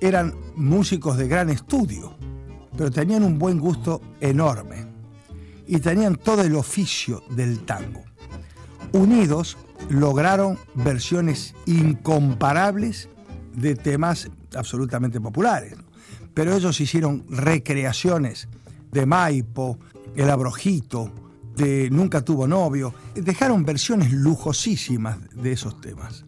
eran 0.00 0.34
músicos 0.56 1.16
de 1.16 1.28
gran 1.28 1.50
estudio, 1.50 2.13
pero 2.76 2.90
tenían 2.90 3.22
un 3.24 3.38
buen 3.38 3.58
gusto 3.58 4.00
enorme 4.20 4.86
y 5.66 5.78
tenían 5.78 6.16
todo 6.16 6.42
el 6.42 6.54
oficio 6.56 7.22
del 7.30 7.60
tango. 7.60 8.02
Unidos 8.92 9.56
lograron 9.88 10.58
versiones 10.74 11.54
incomparables 11.66 13.08
de 13.54 13.74
temas 13.74 14.30
absolutamente 14.56 15.20
populares, 15.20 15.74
pero 16.32 16.54
ellos 16.54 16.80
hicieron 16.80 17.24
recreaciones 17.28 18.48
de 18.90 19.06
Maipo, 19.06 19.78
El 20.14 20.30
Abrojito, 20.30 21.12
de 21.56 21.88
Nunca 21.90 22.22
tuvo 22.22 22.46
novio, 22.46 22.94
dejaron 23.14 23.64
versiones 23.64 24.12
lujosísimas 24.12 25.18
de 25.34 25.52
esos 25.52 25.80
temas. 25.80 26.24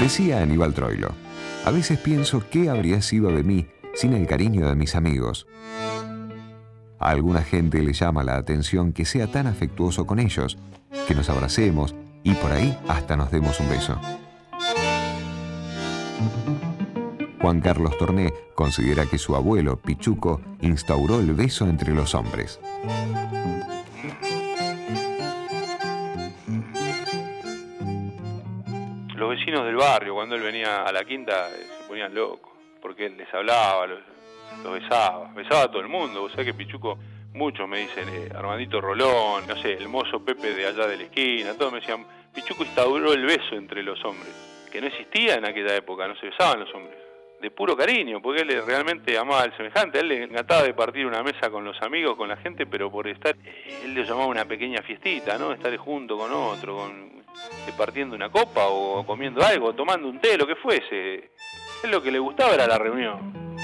Decía 0.00 0.40
Aníbal 0.40 0.74
Troilo, 0.74 1.08
a 1.64 1.70
veces 1.72 1.98
pienso 1.98 2.44
qué 2.48 2.70
habría 2.70 3.02
sido 3.02 3.30
de 3.32 3.42
mí 3.42 3.66
sin 3.94 4.12
el 4.12 4.28
cariño 4.28 4.68
de 4.68 4.76
mis 4.76 4.94
amigos. 4.94 5.48
A 7.00 7.10
alguna 7.10 7.42
gente 7.42 7.82
le 7.82 7.92
llama 7.92 8.22
la 8.22 8.36
atención 8.36 8.92
que 8.92 9.04
sea 9.04 9.26
tan 9.26 9.48
afectuoso 9.48 10.06
con 10.06 10.20
ellos, 10.20 10.56
que 11.08 11.16
nos 11.16 11.28
abracemos 11.28 11.96
y 12.22 12.34
por 12.34 12.52
ahí 12.52 12.78
hasta 12.86 13.16
nos 13.16 13.32
demos 13.32 13.58
un 13.58 13.68
beso. 13.68 14.00
Juan 17.40 17.60
Carlos 17.60 17.98
Torné 17.98 18.32
considera 18.54 19.04
que 19.06 19.18
su 19.18 19.34
abuelo, 19.34 19.80
Pichuco, 19.80 20.40
instauró 20.60 21.18
el 21.18 21.34
beso 21.34 21.66
entre 21.66 21.92
los 21.92 22.14
hombres. 22.14 22.60
Del 29.64 29.76
barrio, 29.76 30.14
cuando 30.14 30.34
él 30.34 30.42
venía 30.42 30.82
a 30.82 30.92
la 30.92 31.04
quinta, 31.04 31.48
eh, 31.50 31.66
se 31.80 31.88
ponían 31.88 32.14
locos, 32.14 32.52
porque 32.80 33.06
él 33.06 33.16
les 33.16 33.32
hablaba, 33.32 33.86
los, 33.86 34.00
besaba, 34.72 35.30
besaba 35.34 35.62
a 35.62 35.68
todo 35.68 35.80
el 35.80 35.88
mundo. 35.88 36.24
O 36.24 36.30
sea 36.30 36.44
que 36.44 36.54
Pichuco, 36.54 36.98
muchos 37.34 37.68
me 37.68 37.80
dicen, 37.80 38.08
eh, 38.08 38.30
Armandito 38.34 38.80
Rolón, 38.80 39.46
no 39.46 39.56
sé, 39.56 39.74
el 39.74 39.88
mozo 39.88 40.24
Pepe 40.24 40.54
de 40.54 40.66
allá 40.66 40.86
de 40.86 40.96
la 40.96 41.02
esquina, 41.04 41.54
todos 41.54 41.72
me 41.72 41.80
decían, 41.80 42.06
Pichuco 42.34 42.64
instauró 42.64 43.12
el 43.12 43.24
beso 43.24 43.54
entre 43.54 43.82
los 43.82 44.02
hombres, 44.04 44.32
que 44.70 44.80
no 44.80 44.86
existía 44.86 45.34
en 45.34 45.44
aquella 45.44 45.74
época, 45.76 46.06
no 46.06 46.16
se 46.16 46.26
besaban 46.26 46.60
los 46.60 46.74
hombres. 46.74 46.96
De 47.40 47.52
puro 47.52 47.76
cariño, 47.76 48.20
porque 48.20 48.42
él 48.42 48.66
realmente 48.66 49.16
amaba 49.16 49.42
al 49.42 49.56
semejante. 49.56 50.00
Él 50.00 50.08
le 50.08 50.24
encantaba 50.24 50.64
de 50.64 50.74
partir 50.74 51.06
una 51.06 51.22
mesa 51.22 51.48
con 51.50 51.64
los 51.64 51.80
amigos, 51.82 52.16
con 52.16 52.28
la 52.28 52.36
gente, 52.36 52.66
pero 52.66 52.90
por 52.90 53.06
estar, 53.06 53.36
eh, 53.44 53.82
él 53.84 53.94
le 53.94 54.02
llamaba 54.02 54.26
una 54.26 54.44
pequeña 54.44 54.82
fiestita, 54.82 55.38
¿no? 55.38 55.52
Estar 55.52 55.76
junto 55.76 56.18
con 56.18 56.32
otro, 56.32 56.74
con, 56.74 57.17
partiendo 57.76 58.16
una 58.16 58.30
copa 58.30 58.66
o 58.66 59.06
comiendo 59.06 59.42
algo, 59.44 59.74
tomando 59.74 60.08
un 60.08 60.20
té, 60.20 60.36
lo 60.36 60.46
que 60.46 60.56
fuese. 60.56 61.30
Es 61.82 61.90
lo 61.90 62.02
que 62.02 62.10
le 62.10 62.18
gustaba 62.18 62.54
era 62.54 62.66
la 62.66 62.78
reunión. 62.78 63.57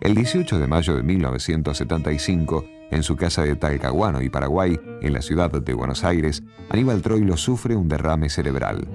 El 0.00 0.14
18 0.14 0.60
de 0.60 0.68
mayo 0.68 0.94
de 0.94 1.02
1975, 1.02 2.64
en 2.92 3.02
su 3.02 3.16
casa 3.16 3.42
de 3.42 3.56
Talcahuano 3.56 4.22
y 4.22 4.28
Paraguay, 4.28 4.78
en 5.02 5.12
la 5.12 5.22
ciudad 5.22 5.50
de 5.50 5.74
Buenos 5.74 6.04
Aires, 6.04 6.44
Aníbal 6.70 7.02
Troilo 7.02 7.36
sufre 7.36 7.74
un 7.74 7.88
derrame 7.88 8.30
cerebral. 8.30 8.86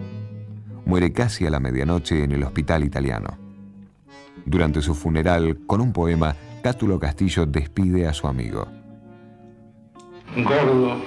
Muere 0.86 1.12
casi 1.12 1.46
a 1.46 1.50
la 1.50 1.60
medianoche 1.60 2.24
en 2.24 2.32
el 2.32 2.44
hospital 2.44 2.86
italiano. 2.86 3.38
Durante 4.46 4.82
su 4.82 4.96
funeral, 4.96 5.60
con 5.68 5.82
un 5.82 5.92
poema, 5.92 6.38
Cátulo 6.64 6.98
Castillo 7.00 7.46
despide 7.46 8.08
a 8.08 8.14
su 8.14 8.26
amigo. 8.26 8.66
Gordo, 10.38 11.02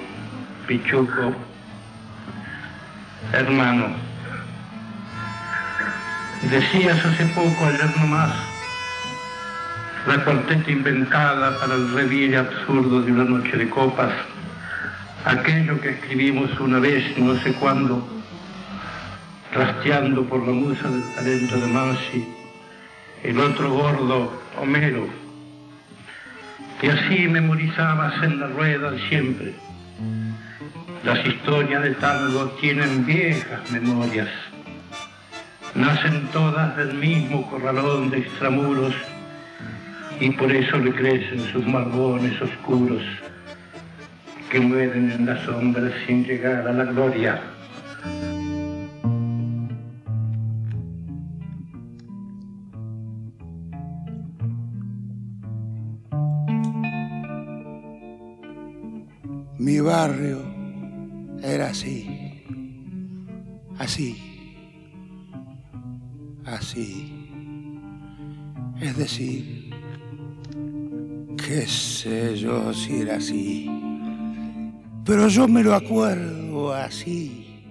pichuco, 0.69 1.33
hermano, 3.33 3.87
decías 6.51 7.03
hace 7.03 7.25
poco 7.35 7.65
ayer 7.65 7.97
nomás 7.97 8.56
la 10.07 10.23
cuarteta 10.23 10.71
inventada 10.71 11.59
para 11.59 11.75
el 11.75 11.91
reviere 11.93 12.37
absurdo 12.37 13.03
de 13.03 13.11
una 13.11 13.25
noche 13.25 13.57
de 13.57 13.69
copas, 13.69 14.13
aquello 15.25 15.81
que 15.81 15.91
escribimos 15.91 16.59
una 16.61 16.79
vez, 16.79 17.19
no 17.19 17.37
sé 17.41 17.53
cuándo, 17.55 18.07
trasteando 19.53 20.25
por 20.25 20.47
la 20.47 20.53
musa 20.53 20.89
del 20.89 21.03
talento 21.15 21.57
de 21.57 21.67
Mansi, 21.67 22.29
el 23.25 23.41
otro 23.41 23.73
gordo, 23.73 24.43
Homero, 24.61 25.09
que 26.81 26.93
así 26.93 27.27
memorizabas 27.27 28.23
en 28.23 28.39
la 28.39 28.47
rueda 28.47 28.93
siempre. 29.09 29.55
Las 31.03 31.27
historias 31.27 31.83
de 31.83 31.95
tango 31.95 32.45
tienen 32.61 33.05
viejas 33.05 33.71
memorias, 33.73 34.29
nacen 35.75 36.29
todas 36.29 36.77
del 36.77 36.95
mismo 36.95 37.51
corralón 37.51 38.11
de 38.11 38.19
extramuros 38.19 38.95
y 40.21 40.31
por 40.31 40.51
eso 40.51 40.79
le 40.79 40.93
crecen 40.93 41.41
sus 41.53 41.67
margones 41.67 42.41
oscuros 42.41 43.03
que 44.51 44.61
mueren 44.61 45.11
en 45.11 45.27
las 45.27 45.43
sombras 45.45 45.93
sin 46.07 46.25
llegar 46.25 46.67
a 46.67 46.73
la 46.73 46.85
gloria. 46.85 47.41
Mi 59.59 59.81
barrio 59.81 60.43
era 61.43 61.71
así, 61.71 62.45
así, 63.79 64.17
así. 66.45 67.13
Es 68.81 68.97
decir, 68.97 69.56
qué 71.47 71.67
sé 71.67 72.37
yo 72.37 72.73
si 72.75 73.03
era 73.03 73.17
así. 73.17 73.71
Pero 75.05 75.29
yo 75.29 75.47
me 75.47 75.63
lo 75.63 75.75
acuerdo 75.75 76.75
así, 76.75 77.63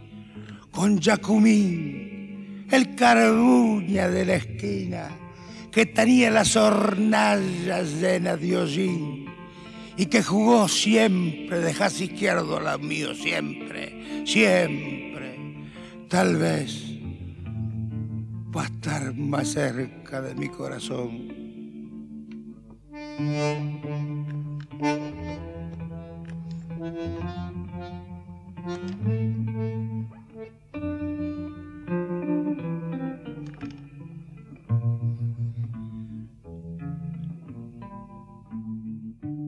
con 0.71 1.01
Jacumín, 1.01 2.65
el 2.71 2.95
carbuña 2.95 4.07
de 4.07 4.25
la 4.25 4.35
esquina, 4.35 5.09
que 5.71 5.85
tenía 5.85 6.31
las 6.31 6.55
hornallas 6.55 7.99
llenas 7.99 8.39
de 8.39 8.57
hollín 8.57 9.25
y 9.97 10.05
que 10.05 10.23
jugó 10.23 10.69
siempre 10.69 11.59
de 11.59 11.73
jazz 11.73 11.99
izquierdo 11.99 12.61
la 12.61 12.77
mío, 12.77 13.13
siempre, 13.13 14.23
siempre. 14.25 15.37
Tal 16.07 16.37
vez 16.37 16.81
va 18.55 18.63
a 18.63 18.65
estar 18.67 19.13
más 19.13 19.49
cerca 19.49 20.21
de 20.21 20.33
mi 20.33 20.47
corazón. 20.47 21.44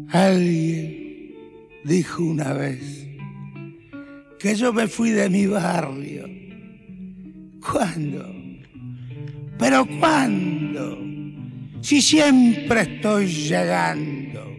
Alguien 0.10 1.36
dijo 1.84 2.24
una 2.24 2.54
vez 2.54 3.06
que 4.40 4.56
yo 4.56 4.72
me 4.72 4.88
fui 4.88 5.10
de 5.10 5.30
mi 5.30 5.46
barrio. 5.46 6.24
¿Cuándo? 7.60 8.34
¿Pero 9.58 9.86
cuándo? 10.00 11.07
Si 11.88 12.02
siempre 12.02 12.82
estoy 12.82 13.28
llegando. 13.28 14.54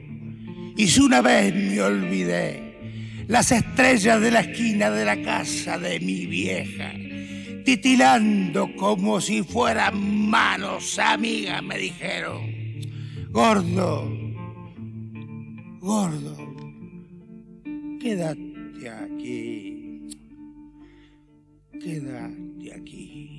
Y 0.78 0.86
si 0.86 0.98
una 0.98 1.20
vez 1.20 1.54
me 1.54 1.78
olvidé 1.82 3.26
las 3.28 3.52
estrellas 3.52 4.18
de 4.18 4.30
la 4.30 4.40
esquina 4.40 4.90
de 4.90 5.04
la 5.04 5.20
casa 5.20 5.78
de 5.78 6.00
mi 6.00 6.24
vieja, 6.24 6.90
titilando 7.66 8.74
como 8.76 9.20
si 9.20 9.42
fueran 9.42 10.30
manos 10.30 10.98
amigas, 10.98 11.62
me 11.62 11.76
dijeron, 11.76 12.50
gordo, 13.30 14.10
gordo, 15.80 16.54
quédate 18.00 18.88
aquí, 18.88 20.08
quédate 21.78 22.72
aquí. 22.74 23.38